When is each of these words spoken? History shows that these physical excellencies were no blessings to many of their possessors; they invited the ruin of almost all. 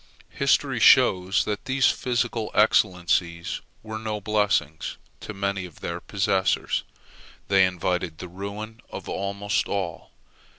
History 0.31 0.79
shows 0.79 1.45
that 1.45 1.65
these 1.65 1.89
physical 1.89 2.49
excellencies 2.55 3.61
were 3.83 3.99
no 3.99 4.19
blessings 4.19 4.97
to 5.19 5.31
many 5.31 5.63
of 5.67 5.79
their 5.81 5.99
possessors; 6.01 6.83
they 7.49 7.67
invited 7.67 8.17
the 8.17 8.27
ruin 8.27 8.81
of 8.89 9.07
almost 9.07 9.67
all. 9.67 10.09